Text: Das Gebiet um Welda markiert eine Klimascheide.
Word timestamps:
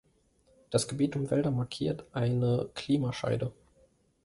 Das 0.71 0.87
Gebiet 0.87 1.15
um 1.15 1.29
Welda 1.29 1.51
markiert 1.51 2.05
eine 2.11 2.71
Klimascheide. 2.73 3.51